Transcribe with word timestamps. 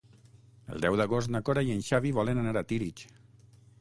El 0.75 0.85
deu 0.85 0.95
d'agost 1.01 1.31
na 1.35 1.41
Cora 1.49 1.65
i 1.67 1.71
en 1.75 1.85
Xavi 1.91 2.15
volen 2.21 2.41
anar 2.45 2.59
a 2.59 2.67
Tírig. 2.73 3.05